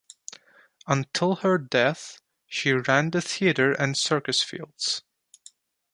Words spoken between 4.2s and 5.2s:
Fields.